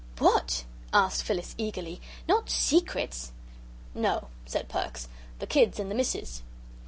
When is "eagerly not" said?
1.59-2.49